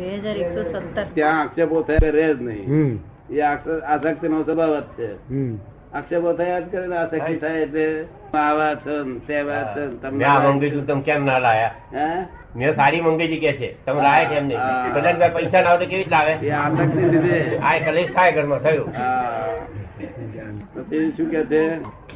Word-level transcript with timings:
બે 0.00 0.10
હજાર 0.24 0.36
એકસો 0.44 0.62
સત્તર. 0.72 1.06
ત્યાં 1.16 1.40
આક્ષેપો 1.42 1.76
થયા 1.88 2.14
રહે 2.16 2.28
જ 2.34 2.40
નહીં. 2.48 2.94
એ 3.30 3.40
આસક્તિ 3.42 4.26
નો 4.32 4.38
સ્વભાવ 4.48 4.74
જ 4.76 4.82
છે. 4.96 5.08
આક્ષેપો 5.98 6.30
થયા 6.40 6.60
જ 6.64 6.66
કરે 6.74 6.86
ને 6.92 6.96
આસક્તિ 7.02 7.34
થાય. 7.44 7.60
એટલે 7.66 7.86
આવા 8.42 8.74
છો 8.84 8.94
તેવા 9.28 9.62
છો 9.74 9.82
તમને 10.02 10.24
આ 10.32 10.38
મંગી 10.44 10.70
છું 10.74 10.84
તમે 10.88 11.02
કેમ 11.08 11.24
ના 11.30 11.40
લાયા? 11.46 12.20
મેં 12.58 12.74
સારી 12.78 13.02
મંગેજી 13.06 13.40
કે 13.44 13.52
છે? 13.60 13.68
તમે 13.86 14.00
લાયા 14.06 14.30
કેમ 14.32 14.44
નહીં. 14.48 14.60
કદાચ 14.94 15.16
ભાઈ 15.20 15.34
પૈસા 15.36 15.62
ના 15.64 15.72
આવે 15.72 15.84
તો 15.84 15.90
કેવી 15.90 16.02
રીતે 16.02 16.14
લાવે? 16.16 16.34
એ 16.48 16.50
આસક્તિ 16.62 17.02
લીધે. 17.12 17.38
આ 17.68 17.78
કલેશ 17.86 18.12
થાય 18.16 18.32
ઘરમાં 18.36 18.60
થયું. 18.64 18.88
પછી 20.74 21.06
શું 21.16 21.28
કે 21.32 21.40
છે? 21.50 21.62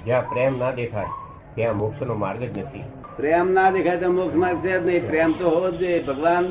જ્યાં 0.07 0.25
પ્રેમ 0.30 0.53
ના 0.62 0.73
દેખાય 0.79 1.12
ત્યાં 1.57 1.77
મોક્ષ 1.82 2.07
નો 2.11 2.14
માર્ગ 2.23 2.41
જ 2.45 2.53
નથી. 2.62 2.85
પ્રેમ 3.19 3.46
ના 3.59 3.69
દેખાય 3.77 3.98
તો 4.05 4.09
મોક્ષ 4.21 4.37
માર્ગ 4.45 4.59
છે 4.64 4.73
જ 4.79 4.80
નહીં. 4.87 5.03
પ્રેમ 5.11 5.30
તો 5.41 5.45
હોવો 5.55 5.69
જ 5.71 5.79
જોઈએ. 5.82 6.01
ભગવાન 6.09 6.45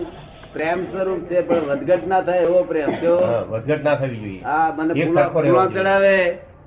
પ્રેમ 0.53 0.85
સ્વરૂપ 0.85 1.21
છે 1.29 1.41
પણ 1.41 1.65
વધઘટ 1.69 2.07
ના 2.07 2.21
થાય 2.21 2.41
એવો 2.41 2.63
પ્રેમ 2.63 2.89
વધઘટ 3.51 3.83
ના 3.83 3.95
થવી 3.95 4.19
જોઈએ. 4.19 4.41
હા 4.43 4.75
મને 4.77 4.93
ફૂલો. 5.33 5.65
ચડાવે 5.69 6.17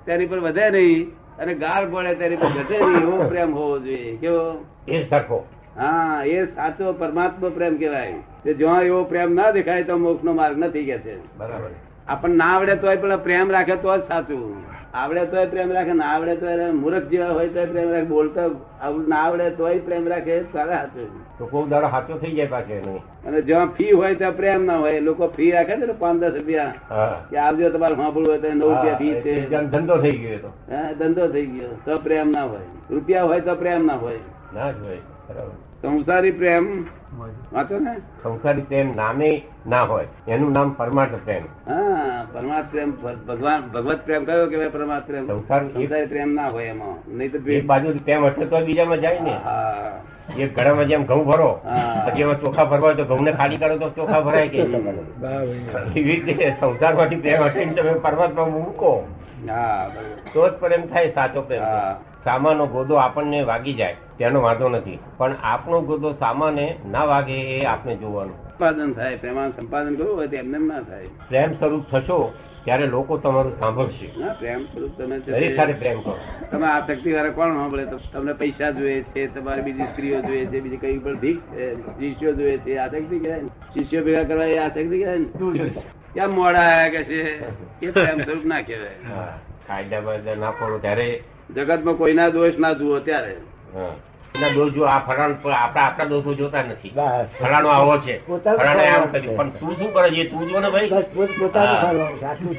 તેની 0.06 0.26
પર 0.26 0.38
વધે 0.38 0.70
નહીં 0.70 1.12
અને 1.38 1.54
ગાળ 1.54 1.84
પડે 1.90 2.14
તેની 2.14 2.36
પર 2.36 2.48
ઘટે 2.48 2.76
નહીં 2.78 3.02
એવો 3.02 3.28
પ્રેમ 3.28 3.54
હોવો 3.54 3.78
જોઈએ 3.78 4.16
કેવો? 4.16 4.44
એ 4.88 5.04
સરખો. 5.10 5.38
હા 5.78 6.22
એ 6.24 6.44
સાચો 6.46 6.92
પરમાત્મા 6.92 7.50
પ્રેમ 7.50 7.76
કહેવાય. 7.76 8.14
જ્યાં 8.44 8.82
એવો 8.82 9.04
પ્રેમ 9.04 9.34
ના 9.34 9.50
દેખાય 9.50 9.82
તો 9.84 9.98
મોક્ષ 9.98 10.24
નો 10.24 10.32
માર્ગ 10.32 10.58
નથી 10.58 10.84
કે 10.84 10.98
છે. 10.98 11.16
બરાબર. 11.38 11.70
આપણને 12.08 12.36
ના 12.36 12.54
આવડે 12.54 12.74
તોય 12.76 12.96
પણ 12.96 13.16
પ્રેમ 13.18 13.50
રાખે 13.50 13.76
તો 13.76 13.96
જ 13.96 14.02
સાચું 14.08 14.42
આવડે 14.94 15.24
તોય 15.26 15.46
પ્રેમ 15.46 15.72
રાખે 15.72 15.92
ના 15.92 16.04
આવડે 16.04 16.34
તો 16.36 16.46
મૂર્ખ 16.72 17.08
જેવા 17.08 17.32
હોય 17.32 17.48
તો 17.48 17.64
પ્રેમ 17.66 17.88
રાખે 17.90 18.06
બોલતા 18.06 18.44
આવડે- 18.80 19.08
ના 19.08 19.16
આવડે 19.16 19.50
તોય 19.50 19.78
પ્રેમ 19.78 20.08
રાખે 20.08 20.44
સારા 20.52 20.80
સાચું 20.82 21.10
તો 21.38 21.46
કોઈ 21.46 21.68
દાડો 21.68 21.88
સાચો 21.88 22.18
થઈ 22.18 22.34
જાય 22.34 22.46
પાછો 22.46 22.94
અને 23.26 23.42
જ્યાં 23.42 23.68
ફી 23.68 23.90
હોય 23.92 24.14
ત્યાં 24.14 24.36
પ્રેમ 24.36 24.64
ના 24.64 24.76
હોય. 24.76 25.00
લોકો 25.00 25.28
ફી 25.28 25.50
રાખે 25.50 25.74
છે 25.76 25.86
ને 25.86 25.92
પાંચ 25.92 26.20
દસ 26.20 26.32
રૂપિયા. 26.32 26.72
કે 27.30 27.36
આવજો 27.38 27.70
તમારે 27.70 27.94
સાંભળવું 27.94 28.28
હોય 28.28 28.38
તો 28.38 28.48
નવ 28.54 28.62
રૂપિયા 28.62 28.96
ફી 28.96 29.14
છે. 29.22 29.34
ધંધો 29.50 29.98
થઈ 29.98 30.16
ગયો 30.18 30.38
તો. 30.38 30.50
હા, 30.70 30.92
ધંધો 30.92 31.28
થઈ 31.28 31.46
ગયો. 31.46 31.72
તો 31.84 31.98
પ્રેમ 31.98 32.30
ના 32.30 32.42
હોય. 32.42 32.66
રૂપિયા 32.90 33.22
હોય 33.24 33.40
તો 33.40 33.54
પ્રેમ 33.56 33.86
ના 33.86 33.94
હોય. 33.96 34.20
ના 34.54 34.70
જ 34.70 34.76
હોય 34.84 35.00
બરાબર. 35.28 35.56
સંસારી 35.86 36.30
પ્રેમ 36.30 36.64
વાંચો 37.52 37.78
ને? 37.78 37.92
સંસારી 38.22 38.62
પ્રેમ 38.62 38.88
નામે 38.96 39.28
ના 39.68 39.82
હોય. 39.82 40.06
એનું 40.28 40.50
નામ 40.52 40.72
પરમાર્થ 40.78 41.14
પ્રેમ. 41.24 41.44
હા 41.66 42.24
પરમાર્થ 42.32 42.70
પ્રેમ 42.70 42.90
ભગવાન 43.28 43.60
ભગવત 43.74 44.00
પ્રેમ 44.04 44.24
કયો 44.24 44.46
કેવાય 44.46 44.68
પરમાર્થ 44.68 45.06
પ્રેમ? 45.06 45.24
સંસાર 45.26 45.62
સંસારી 45.68 46.06
પ્રેમ 46.06 46.34
ના 46.34 46.48
હોય 46.48 46.64
એમાં. 46.64 46.98
નહીં 47.08 47.32
તો 47.32 47.38
એક 47.50 47.66
બાજુ 47.66 47.94
પ્રેમ 48.04 48.26
હશે 48.26 48.44
તો 48.44 48.60
બીજામાં 48.66 49.00
જાય 49.00 49.20
ને. 49.20 49.34
હા. 49.44 49.92
એક 50.38 50.56
ઘડામાં 50.56 50.88
જેમ 50.90 51.04
ઘઉં 51.06 51.22
ભરો 51.26 51.50
પછી 52.06 52.22
એમાં 52.22 52.40
ચોખા 52.40 52.64
ભરવા 52.64 52.88
હોય 52.88 52.94
તો 52.94 53.04
ઘઉં 53.04 53.24
ને 53.24 53.32
ખાલી 53.32 53.56
કરો 53.56 53.76
તો 53.78 53.88
ચોખા 53.90 54.20
ભરાય 54.20 54.48
કે 54.48 54.64
બરાબર. 54.64 55.54
એવી 55.96 56.20
રીતે 56.26 56.46
સંસારમાંથી 56.60 57.16
પ્રેમ 57.16 57.42
હશે 57.42 57.64
તમે 57.78 57.92
પરમાત્મા 58.06 58.48
મૂકો. 58.56 58.92
તો 60.32 60.48
જ 60.48 60.52
પ્રેમ 60.52 60.86
થાય 60.86 61.08
સાચો 61.08 61.42
પ્રેમ 61.42 61.62
સામાનો 62.24 62.66
ગોદો 62.66 62.94
આપણને 62.94 63.42
વાગી 63.42 63.74
જાય 63.74 63.94
તેનો 64.18 64.40
વાંધો 64.40 64.68
નથી. 64.68 64.98
પણ 65.18 65.34
આપણો 65.42 65.80
ગોદો 65.80 66.12
સામાને 66.12 66.76
ના 66.90 67.04
વાગે 67.04 67.58
એ 67.58 67.64
આપણે 67.64 67.96
જોવાનું. 67.96 68.34
સંપાદન 68.34 68.92
થાય 68.92 69.16
પ્રેમાનું 69.16 69.52
સંપાદન 69.60 69.94
કરવું 69.94 70.16
હોય 70.16 70.26
તો 70.26 70.36
એમને 70.36 70.58
ના 70.58 70.80
થાય. 70.80 71.08
પ્રેમ 71.28 71.52
સ્વરૂપ 71.52 71.84
થશો 71.90 72.32
ત્યારે 72.64 72.86
લોકો 72.86 73.16
તમારું 73.16 73.58
સાંભળશે. 73.58 74.06
પ્રેમ 74.38 74.64
સ્વરૂપ 74.64 74.98
તમે 74.98 75.18
દરેક 75.18 75.56
સાથે 75.56 75.72
પ્રેમ 75.72 76.00
કરો. 76.00 76.16
તમે 76.50 76.66
આ 76.66 76.80
શક્તિ 76.86 77.12
વાળા 77.12 77.30
કોણ 77.30 77.54
સાંભળે? 77.54 77.84
તો 77.84 77.98
તમને 78.12 78.32
પૈસા 78.32 78.70
જોઈએ 78.70 79.02
છે 79.02 79.26
તમારે 79.26 79.62
બીજી 79.62 79.86
સ્ત્રીઓ 79.92 80.20
જોઈએ 80.20 80.46
છે 80.46 80.60
બીજી 80.60 80.76
કઈ 80.76 80.98
પણ 80.98 81.20
ભીખ 81.20 81.42
છે 81.54 81.74
શિષ્યો 81.98 82.32
જોઈએ 82.32 82.58
છે 82.58 82.78
આ 82.78 82.88
શક્તિ 82.88 83.18
કહેવાય 83.18 83.42
શિષ્યો 83.74 84.04
ભેગા 84.04 84.24
કરવા 84.24 84.44
એ 84.44 84.58
આ 84.58 84.68
શક્તિ 84.68 84.88
કહેવાય 84.88 85.18
ને? 85.18 85.26
જોઈશ. 85.54 85.78
કેમ 86.16 86.30
મોડા 86.30 86.60
આયા 86.60 86.90
કે 86.90 87.04
છે? 87.04 87.20
એ 87.82 87.90
પ્રેમ 87.90 88.20
સ્વરૂપ 88.24 88.44
ના 88.44 88.60
કહેવાય. 88.60 89.24
કાયદા 89.66 90.00
બાયદા 90.00 90.34
ના 90.34 90.50
પડો 90.50 90.78
ત્યારે. 90.78 91.22
જગતમાં 91.54 91.96
કોઈના 91.96 92.28
દોષ 92.28 92.58
ના 92.58 92.72
જુઓ 92.72 93.00
ત્યારે. 93.00 93.36
હા. 93.74 93.94
દોષ 94.54 94.72
જો 94.72 94.84
આ 94.84 94.98
ફલાણ 94.98 95.32
આપણા 95.32 95.84
આપણા 95.84 96.04
દોષો 96.04 96.34
જોતા 96.34 96.62
નથી. 96.62 96.92
ફલાણો 97.40 97.68
આવો 97.68 97.98
છે. 97.98 98.26
ફલાણે 98.28 98.86
આમ 98.88 99.04
કર્યું. 99.06 99.36
પણ 99.36 99.50
તું 99.50 99.78
શું 99.78 99.94
કરે 99.94 100.10
છે? 100.10 100.24
તું 100.24 100.48
જો 100.48 100.60
ને 100.60 100.70
ભાઈ. 100.70 100.90
બસ 100.90 101.04
પોત 101.14 101.30
પોતાનું 101.38 101.76
હા. 101.76 101.90
કરવાનું, 101.90 102.20
સાચું 102.20 102.54
જ. 102.54 102.58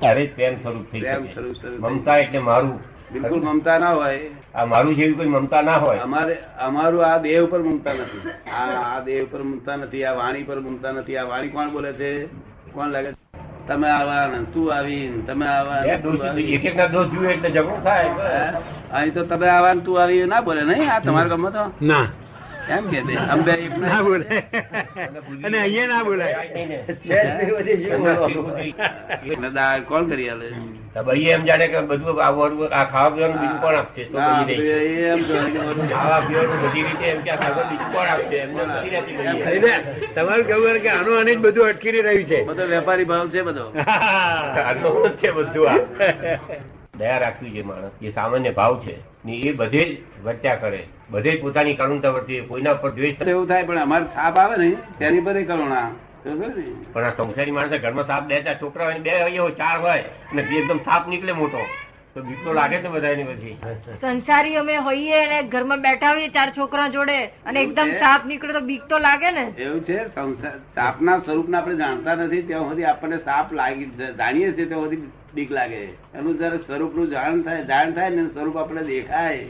ત્યારે 0.00 0.26
જ 0.26 0.34
પ્રેમ 0.34 0.54
સ્વરૂપ 0.62 0.86
થઈ 0.92 1.00
પ્રેમ 1.00 1.26
સ્વરૂપ 1.34 1.56
સ્વરૂપ 1.56 1.80
મમતા 1.80 2.16
એટલે 2.18 2.38
મારું. 2.38 2.78
બિલકુલ 3.12 3.40
મમતા 3.40 3.78
ના 3.78 3.92
હોય. 3.92 4.20
આ 4.54 4.66
મારું 4.66 4.96
જેવી 4.96 5.14
કોઈ 5.14 5.26
મમતા 5.26 5.62
ના 5.62 5.76
હોય? 5.76 5.98
અમારે 5.98 6.38
અમારું 6.58 7.06
આ 7.06 7.18
દેહ 7.18 7.44
ઉપર 7.44 7.58
મમતા 7.58 7.92
નથી. 7.92 8.22
આ 8.50 8.96
આ 8.96 9.00
દેહ 9.00 9.24
ઉપર 9.24 9.42
મમતા 9.42 9.76
નથી 9.76 10.04
આ 10.04 10.14
વાણી 10.14 10.42
પર 10.42 10.60
મમતા 10.60 10.92
નથી. 10.92 11.16
આ 11.16 11.24
વાણી 11.24 11.48
કોણ 11.48 11.70
બોલે 11.70 11.92
છે? 11.92 12.28
કોણ 12.74 12.90
લાગે? 12.94 13.12
તમે 13.68 13.88
આવા 13.90 14.26
તું 14.52 14.66
આવી 14.76 15.08
ને 15.08 15.22
તમે 15.26 15.46
આવા. 15.46 15.80
એક 15.84 16.64
એક 16.64 16.74
ના 16.76 16.88
એટલે 17.34 17.48
ઝઘડો 17.50 17.76
થાય. 17.84 18.10
અહીં 18.92 19.14
તો 19.14 19.22
તમે 19.24 19.46
આવા 19.48 19.74
ને 19.74 19.80
તું 19.80 20.00
આવી 20.02 20.26
ના 20.26 20.42
બોલે 20.42 20.62
નહીં? 20.64 20.90
આ 20.90 21.00
તમારે 21.00 21.28
ગમે 21.28 21.50
તો? 21.50 21.64
ના. 21.80 22.06
એમ 22.68 22.88
કે 22.90 23.02
છે 23.02 23.16
અંબે 23.16 23.52
ના 23.78 24.02
બોલે. 24.02 24.24
અને 25.44 25.58
અહીંયા 25.58 25.86
ના 25.86 26.02
બોલાય 26.02 26.34
દા- 29.54 29.78
કરી 30.10 30.28
આલે? 30.28 30.48
એમ 31.30 31.42
જાણે 31.44 31.68
કે 31.68 31.80
બધું 31.80 32.24
આ 32.24 32.30
આ 32.72 32.84
ખાવા 32.84 33.10
પીવાનું 33.10 33.40
બીજું 33.40 33.60
કોણ 33.60 33.74
આપશે. 33.74 34.04
ખાવા 35.88 36.20
પીવાનું 36.20 36.62
બધી 36.62 36.82
રીતે 36.82 37.04
એમ 37.04 37.20
કે 37.20 37.30
આ 37.30 37.36
ખાવા 37.36 37.62
બીજું 37.62 37.92
કોણ 37.92 38.06
આપશે? 38.06 38.46
તમારું 40.14 40.44
કેવું 40.46 40.78
કે 40.78 40.88
આનું 40.88 41.18
અને 41.20 41.36
બધું 41.36 41.66
અટકી 41.66 41.90
રહ્યું 41.90 42.24
છે. 42.24 42.44
બધો 42.44 42.66
વેપારી 42.66 43.04
ભાવ 43.04 43.28
છે 43.28 43.42
બધો. 43.42 43.72
આનો 43.78 45.08
જ 45.08 45.10
છે 45.10 45.30
બધું 45.30 45.70
આ. 45.70 45.76
દયા 46.98 47.18
રાખવી 47.18 47.50
છે 47.50 47.62
માણસ. 47.62 47.90
એ 48.02 48.10
સામાન્ય 48.10 48.50
ભાવ 48.50 48.80
છે. 48.86 49.11
ને 49.24 49.32
એ 49.32 49.52
બધે 49.52 49.82
જ 49.84 50.24
વર્ત્યા 50.24 50.54
કરે. 50.54 50.82
બધે 51.10 51.36
જ 51.36 51.42
પોતાની 51.42 51.74
કરુણતા 51.74 52.08
વર્તી 52.08 52.40
કોઈના 52.40 52.74
પર 52.74 52.90
દ્વેષ 52.90 53.28
એવું 53.28 53.46
થાય 53.48 53.62
પણ 53.62 53.78
અમારે 53.78 54.04
છાપ 54.04 54.38
આવે 54.38 54.56
ને 54.56 54.70
તેની 54.98 55.20
પર 55.20 55.42
કરુણા. 55.42 55.90
પણ 56.92 57.04
આ 57.04 57.10
સંસારી 57.10 57.50
માણસે 57.50 57.78
ઘરમાં 57.78 58.06
સાપ 58.06 58.26
બે 58.26 58.42
ચાર 58.42 58.56
છોકરા 58.62 58.84
હોય 58.84 58.98
બે 58.98 59.22
હોય 59.22 59.50
ચાર 59.50 59.78
હોય 59.80 60.04
ને 60.34 60.42
એકદમ 60.42 60.78
સાપ 60.78 61.08
નીકળે 61.08 61.32
મોટો 61.32 61.62
તો 62.14 62.22
બીક 62.22 62.44
તો 62.44 62.52
લાગે 62.52 62.76
ને 62.82 62.88
બધાની 62.88 63.24
પછી 63.24 63.56
સંસારી 64.00 64.56
અમે 64.56 64.76
હોઈએ 64.76 65.20
અને 65.24 65.48
ઘરમાં 65.48 65.80
બેઠા 65.80 66.12
હોઈએ 66.12 66.28
ચાર 66.28 66.52
છોકરા 66.58 66.88
જોડે 66.88 67.16
અને 67.46 67.60
એકદમ 67.62 67.90
સાપ 68.00 68.26
નીકળે 68.26 68.52
તો 68.52 68.60
બીક 68.60 68.84
તો 68.90 68.98
લાગે 68.98 69.30
ને? 69.30 69.44
એવું 69.58 69.80
છે. 69.84 69.98
સંસાર 70.14 70.58
સાપના 70.74 71.18
સ્વરૂપને 71.18 71.56
આપણે 71.56 71.76
જાણતા 71.76 72.14
નથી. 72.14 72.42
ત્યાં 72.42 72.68
સુધી 72.68 72.84
આપણને 72.84 73.16
સાપ 73.16 73.52
લાગી 73.52 73.90
જાણીએ 74.18 74.52
છીએ. 74.52 74.66
ત્યાં 74.66 74.82
સુધી 74.82 75.02
બીક 75.34 75.52
લાગે. 75.52 75.84
એનું 76.14 76.38
જયારે 76.38 76.58
સ્વરૂપનું 76.58 77.10
જાણ 77.10 77.42
થાય 77.42 77.64
જાણ 77.64 77.92
થાય 77.92 78.10
ને 78.10 78.26
સ્વરૂપ 78.26 78.56
આપણે 78.56 78.82
દેખાય. 78.82 79.44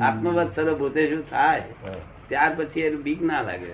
આત્મવત 0.00 0.54
સ્વરૂપ 0.54 0.78
પોતે 0.78 1.08
શું 1.08 1.30
થાય. 1.30 1.62
ત્યાર 2.30 2.50
પછી 2.56 2.80
એનું 2.88 3.02
બીક 3.02 3.22
ના 3.22 3.42
લાગે. 3.42 3.70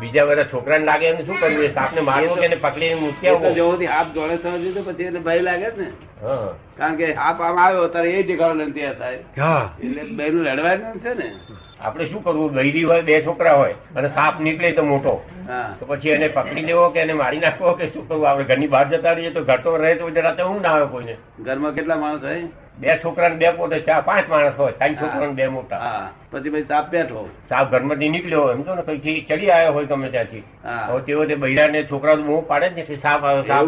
બીજા 0.00 0.24
બધા 0.24 0.44
છોકરાને 0.52 0.84
લાગે 0.84 1.06
એને 1.06 1.24
શું 1.26 1.40
કરવું? 1.40 1.64
એ 1.64 1.68
સાપને 1.68 2.00
મારવો 2.00 2.34
કે 2.34 2.48
પકડી 2.64 2.94
મૂકી 2.94 3.28
આવવો? 3.28 3.86
હાથ 3.86 4.12
જોડે 4.14 4.36
થયો 4.36 4.72
તો 4.76 4.82
પછી 4.82 5.02
એને 5.02 5.18
ભય 5.18 5.40
લાગે 5.48 5.66
ને. 5.78 5.88
કારણ 6.76 6.94
કે 6.94 7.12
હાપ 7.22 7.42
આમ 7.48 7.58
આવ્યો 7.58 7.88
ત્યારે 7.88 8.10
એ 8.10 8.22
ટેકાળો 8.22 8.54
લઈને 8.54 8.72
ત્યાં 8.72 8.94
થાય. 8.94 9.18
હા. 9.38 9.64
એટલે 9.82 10.02
બેનું 10.02 10.44
લડવાનું 10.44 11.00
છે 11.00 11.14
ને. 11.14 11.28
આપણે 11.80 12.08
શું 12.08 12.24
કરવું? 12.24 12.54
બૈરી 12.54 12.84
હોય 12.84 13.02
બે 13.02 13.20
છોકરા 13.26 13.52
હોય 13.52 13.74
અને 13.96 14.08
સાપ 14.08 14.40
નીકળે 14.40 14.72
તો 14.72 14.84
મોટો. 14.84 15.14
હા. 15.48 15.76
તો 15.80 15.86
પછી 15.86 16.08
એને 16.08 16.28
પકડી 16.28 16.62
લેવો 16.62 16.88
કે 16.88 17.00
એને 17.00 17.12
મારી 17.12 17.38
નાખવો 17.38 17.72
કે 17.72 17.88
શું 17.88 18.08
કરવું? 18.08 18.30
આપણે 18.30 18.44
ઘરની 18.44 18.66
બહાર 18.66 18.88
જતા 18.88 19.12
રહીએ 19.12 19.30
તો 19.30 19.44
ઘર 19.44 19.60
તો 19.60 19.76
રહે 19.76 19.94
તો 19.94 20.10
જરા 20.10 20.32
તો 20.32 20.48
હું 20.48 20.60
ના 20.60 20.68
આવે 20.68 20.86
કોઈને. 20.86 21.14
ઘરમાં 21.40 21.72
કેટલા 21.72 21.96
માણસ 21.96 22.22
હોય? 22.22 22.42
બે 22.80 22.98
છોકરા 23.02 23.28
ને 23.28 23.36
બે 23.42 23.52
પોતે 23.58 23.76
ચાર 23.86 24.00
પાંચ 24.08 24.28
માણસ 24.32 24.56
હોય 24.60 24.72
ત્રણ 24.80 24.96
છોકરા 25.00 25.26
ને 25.30 25.34
બે 25.40 25.48
મોટા. 25.56 25.80
પછી 26.32 26.52
પછી 26.54 26.68
તાપ 26.72 26.90
બેઠો 26.92 27.24
સાપ 27.48 27.72
ઘરમાંથી 27.72 28.12
નીકળ્યો 28.14 28.44
હોય 28.44 28.54
સમજો 28.58 28.74
ને 28.78 28.84
પછી 28.88 29.16
ચડી 29.28 29.50
આવ્યો 29.56 29.72
હોય 29.78 29.86
તમે 29.86 30.08
ત્યાંથી. 30.14 30.44
હવે 30.90 31.00
તેઓ 31.08 31.26
તે 31.32 31.34
બૈરા 31.42 31.68
ને 31.74 31.82
છોકરા 31.90 32.16
બહુ 32.20 32.30
મોં 32.30 32.46
પાડે 32.52 32.68
જ 32.70 32.74
ને 32.76 32.86
કે 32.90 33.00
સાપ 33.06 33.24
આવ્યો 33.24 33.44
સાપ 33.50 33.66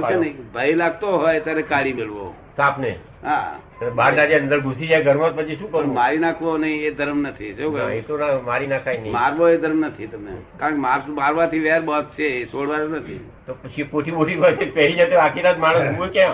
ભય 0.54 0.76
લાગતો 0.82 1.19
હોય 1.25 1.40
ત્યારે 1.48 1.62
કાઢી 1.72 1.98
મેળવો. 2.00 2.28
સાપ 2.56 2.78
ને 2.78 2.96
હા 3.25 3.58
બહાર 3.94 4.40
અંદર 4.40 4.60
ઘૂસી 4.60 4.87
જાય 4.87 5.04
ઘરમાં 5.04 5.31
પછી 5.31 5.56
શું 5.56 5.72
કરવું? 5.72 5.94
મારી 5.94 6.19
નાખવો 6.19 6.56
નહીં 6.56 6.82
એ 6.82 6.90
ધર્મ 6.90 7.20
નથી. 7.20 7.54
શું 7.54 7.78
એ 7.78 8.00
તો 8.00 8.19
મારી 8.44 8.66
નાખાય 8.66 8.99
નહીં. 8.99 9.12
મારવો 9.12 9.49
એ 9.49 9.56
ધર્મ 9.56 9.87
નથી 9.87 10.06
તમને. 10.06 10.31
કારણ 10.58 10.72
કે 10.72 10.78
માર- 10.78 11.10
મારવાથી 11.10 11.58
વેર 11.58 11.81
બસ 11.81 12.04
છે 12.19 12.25
એ 12.25 12.44
છોડવાનું 12.44 12.90
નથી. 12.90 13.31
તો 13.46 13.54
પછી 13.54 13.82
પોટી 13.82 14.10
મોટી 14.10 14.34
હોય 14.34 14.52
પહેરી 14.52 14.93
જતો 14.93 15.19
આખી 15.19 15.40
રાત 15.40 15.58
માણસ 15.58 15.96
ભૂલ 15.96 16.08
ક્યાં? 16.08 16.32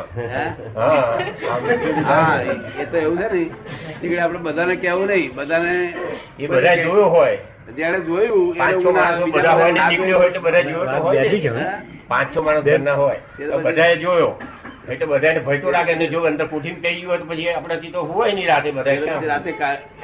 હા? 0.77 1.19
હા. 2.05 2.43
એ 2.81 2.85
તો 2.85 2.97
એવું 2.97 3.19
છે 3.19 3.33
ને. 3.33 3.41
નીકળે 4.03 4.21
આપણે 4.21 4.39
બધાને 4.39 4.77
કેવું 4.77 5.07
નહીં. 5.07 5.35
બધાને 5.35 5.95
એ 6.39 6.47
બધા 6.47 6.75
જોયું 6.75 7.11
હોય. 7.11 7.39
જયારે 7.77 8.01
જોયું 8.01 8.55
પાંચ 8.55 8.83
છ 8.83 8.85
માણસ 8.85 9.45
ના 9.45 9.55
માણસો 12.11 12.43
આવે, 12.43 12.61
બધા 12.71 12.93
હોય 12.93 13.21
બધા 13.63 13.95
જોયો. 13.95 14.41
એટલે 14.89 15.07
બધાને 15.09 15.41
ભયતો 15.43 15.73
રાખે 15.73 15.95
ને 15.97 16.07
જો 16.09 16.21
અંદર 16.27 16.47
પૂઠીને 16.49 16.79
કહી 16.83 16.95
ગયું 16.99 17.11
હોય 17.11 17.19
તો 17.21 17.27
પછી 17.27 17.49
આપણાથી 17.53 17.93
તો 17.93 18.05
હોય 18.09 18.33
નહીં 18.33 18.49
રાતે 18.49 18.69
બધા 18.73 19.21
રાતે 19.27 19.51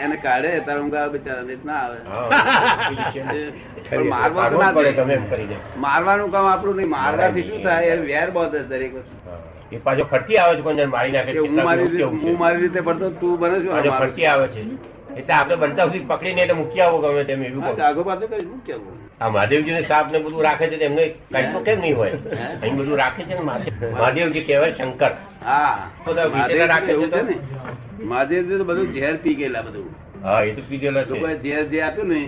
એને 0.01 0.17
કાઢે 0.19 0.51
તારે 0.67 0.79
ઊંઘ 0.81 0.97
આવે 0.97 1.13
બિચારા 1.15 1.59
ના 1.65 1.81
આવે. 1.81 1.99
હા. 2.09 2.25
પણ 3.87 4.09
મારવા 4.09 4.47
તો 4.49 4.57
મારવું 4.57 4.59
જ 4.59 4.63
ના 4.63 4.73
પડે 4.77 4.93
તમે 4.95 5.09
દે. 5.09 5.17
એમ 5.17 5.27
કરીને 5.31 5.57
મારવાનું 5.79 6.31
કામ 6.33 6.47
આપણું 6.49 6.77
નહીં 6.79 6.91
મારવાથી 6.91 7.45
શું 7.49 7.63
થાય? 7.63 7.93
એ 7.95 8.07
વેર 8.09 8.29
બોધ 8.33 8.57
દરેક 8.69 8.93
વસ્તુ 8.95 9.15
એ 9.73 9.81
પાછો 9.81 10.05
ફટકી 10.07 10.39
આવે 10.39 10.53
છે 10.57 10.63
કોઈને 10.63 10.85
મારી 10.89 11.13
નાખે 11.13 11.39
હું 11.39 11.63
મારી 11.63 11.89
રીતે 11.89 12.05
હું 12.25 12.37
મારી 12.39 12.61
રીતે 12.63 12.81
પડતો 12.83 13.07
તું 13.21 13.37
બને 13.39 13.57
છું 13.63 13.73
ફટકી 13.95 14.27
આવે 14.29 14.47
છે. 14.51 14.63
એટલે 15.17 15.35
આપણે 15.35 15.57
બનતા 15.59 15.87
સુધી 15.87 16.07
પકડીને 16.07 16.41
એટલે 16.43 16.55
મૂકી 16.55 16.81
આવો 16.81 16.99
ગમે 17.01 17.25
તેમ 17.25 17.43
એવું 17.45 17.81
આગો 17.83 18.03
પાછો 18.05 18.27
કઈ 18.29 18.79
આ 19.21 19.29
મહાદેવજી 19.31 19.83
સાપ 19.89 20.07
ને 20.13 20.19
બધું 20.21 20.43
રાખે 20.43 20.65
છે 20.71 20.77
એમને 20.85 21.05
કઈ 21.33 21.45
તો 21.53 21.61
કેમ 21.63 21.79
નહીં 21.81 21.97
હોય? 21.97 22.15
અહીં 22.63 22.77
બધું 22.79 22.97
રાખે 22.99 23.23
છે 23.25 23.35
ને 23.35 23.43
મહાદેવ. 23.43 23.73
મહાદેવજી 23.93 24.45
કહેવાય 24.45 24.75
શંકર. 24.75 25.13
હા. 25.43 25.75
બધા 26.07 26.67
રાખે 26.67 26.93
છે 27.03 27.23
ને 27.23 27.37
મહાદેવજી 28.05 28.59
તો 28.59 28.65
બધું 28.65 28.89
ઝેર 28.95 29.15
પી 29.19 29.37
ગયેલા 29.37 29.63
બધું. 29.63 29.87
હા 30.25 30.41
એ 30.43 30.53
તો 30.53 30.63
પીધેલા 30.69 31.05
લોકોએ 31.05 31.33
ઝેર 31.41 31.63
જે 31.69 31.79
આપ્યું 31.83 32.09
ને 32.09 32.21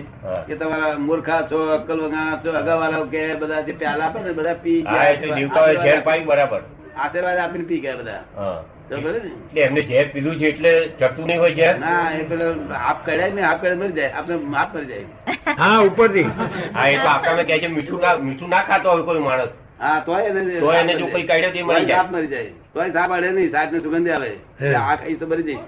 કે 0.47 0.55
તમારા 0.55 0.93
મૂર્ખા 1.01 1.41
છો 1.49 1.57
અક્કલ 1.73 1.99
વગા 2.03 2.39
છો 2.43 2.49
અગાવાળા 2.53 3.05
કે 3.07 3.21
બધા 3.35 3.61
જે 3.63 3.73
પ્યાલા 3.75 4.07
આપે 4.07 4.19
ને 4.21 4.33
બધા 4.33 4.55
પી 4.63 4.79
ગયા 4.83 5.77
ઝેર 5.83 6.01
પાઈ 6.03 6.25
બરાબર. 6.25 6.61
આશીર્વાદ 6.97 7.39
આપીને 7.39 7.65
પી 7.65 7.79
ગયા 7.81 7.97
બધા. 7.97 8.21
ને? 8.37 8.76
એમને 8.89 9.81
ઝેર 9.89 10.05
પીધું 10.13 10.39
છે 10.39 10.47
એટલે 10.49 10.71
ચડતું 10.99 11.25
નહીં 11.27 11.39
હોય 11.39 11.55
ઝેર 11.55 11.73
ના 11.79 12.11
એ 12.19 12.23
પેલો 12.29 12.45
આપ 12.89 12.97
કઢાય 13.05 13.33
ને 13.33 13.41
આપ 13.43 13.63
મરી 13.63 13.93
જાય. 13.97 14.11
આપણે 14.17 14.35
માફ 14.53 14.71
કરી 14.73 14.87
જાય 14.91 15.55
હા 15.61 15.79
ઉપરથી. 15.87 16.25
હા 16.73 16.87
એ 16.93 16.95
તો 16.97 17.09
આપણને 17.15 17.43
કહે 17.49 17.59
છે 17.63 17.67
મીઠું 17.75 17.99
ના 18.01 18.13
મીઠું 18.27 18.49
ના 18.49 18.63
ખાતો 18.69 18.89
હોય 18.91 19.03
કોઈ 19.09 19.23
માણસ. 19.27 19.51
હા 19.79 19.99
તોય 20.05 20.29
એને 20.29 20.41
તો 20.61 20.71
એને 20.79 20.93
જો 21.01 21.07
કોઈ 21.13 21.27
કાઢ્યો 21.31 21.51
તે 21.57 21.63
મરી 21.63 21.85
જાય. 21.85 21.97
સાપ 21.97 22.11
મરી 22.15 22.31
જાય. 22.33 22.51
તોય 22.73 22.89
સાપ 22.95 23.11
અડે 23.17 23.29
નહીં 23.35 23.51
સાપ 23.57 23.71
ને 23.71 23.79
સુગંધી 23.85 24.15
આવે. 24.17 24.31
આ 24.79 24.95
ખાઈ 24.95 25.19
તો 25.21 25.25
મરી 25.27 25.47
જાય. 25.49 25.61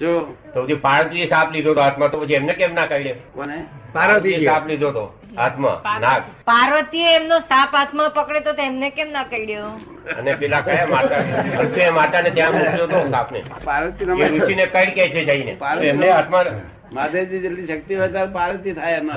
જો 0.00 0.10
તો 0.54 0.58
પછી 0.64 0.80
પાર્વતીએ 0.88 1.26
સાપ 1.34 1.52
લીધો 1.56 1.74
તો 1.76 1.86
હાથમાં 1.86 2.10
તો 2.12 2.24
પછી 2.24 2.38
એમને 2.40 2.54
કેમ 2.60 2.74
ના 2.80 2.88
કાઢ્યો 2.92 3.18
કોને? 3.36 3.56
પાર્વતીજી. 3.94 4.46
સાપ 4.46 4.66
લીધો 4.70 4.90
તો 4.96 5.04
હાથમાં 5.36 5.78
નાગ 6.04 6.22
પાર્વતીએ 6.50 7.08
એમનો 7.16 7.38
સાપ 7.48 7.70
હાથમાં 7.78 8.10
પકડે 8.16 8.40
તો 8.46 8.52
તેમને 8.60 8.88
કેમ 8.98 9.08
ના 9.12 9.24
કડ્યો 9.30 9.70
અને 10.18 10.32
પેલા 10.42 10.62
કયા 10.66 10.88
માતા 10.92 11.22
અંતે 11.62 11.90
માતાને 12.00 12.30
ત્યાં 12.36 12.54
મૂક્યો 12.58 12.88
તો 12.92 13.00
સાપને. 13.14 13.40
પાર્વતી 13.64 14.04
ઋષિને 14.28 14.64
કઈ 14.74 14.90
કે 14.96 15.04
છે 15.14 15.22
જઈને. 15.24 15.52
એમને 15.90 16.08
હાથમાં 16.10 16.48
મહાદેવજી 16.96 17.38
જેટલી 17.42 17.66
શક્તિ 17.68 17.94
હોય 17.98 18.08
ત્યારે 18.14 18.32
પાર્વતી 18.32 18.72
થાય 18.78 18.96
એમના 18.98 19.16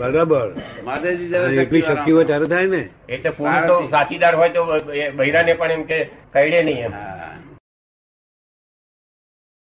બરાબર. 0.00 0.48
મહાદેવજી 0.86 1.28
જેટલી 1.58 1.82
શક્તિ 1.82 2.10
હોય 2.12 2.26
ત્યારે 2.30 2.46
થાય 2.52 2.68
ને? 2.74 2.82
એટલે 3.08 3.30
પુરુષ 3.38 3.66
તો 3.68 3.76
સાથીદાર 3.94 4.34
હોય 4.40 4.50
તો 4.56 4.62
બૈરાને 5.18 5.52
પણ 5.60 5.72
એમ 5.76 5.84
કે 5.92 5.98
કઈડે 6.34 6.60
નહીં 6.62 6.84
એમ. 6.86 6.92
હા. 6.92 7.23